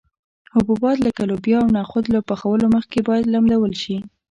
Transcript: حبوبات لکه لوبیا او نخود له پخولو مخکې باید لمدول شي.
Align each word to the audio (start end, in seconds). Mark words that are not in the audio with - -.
حبوبات 0.53 0.97
لکه 1.05 1.21
لوبیا 1.29 1.57
او 1.63 1.69
نخود 1.77 2.05
له 2.13 2.19
پخولو 2.29 2.65
مخکې 2.75 2.99
باید 3.07 3.31
لمدول 3.33 3.73
شي. 3.81 3.97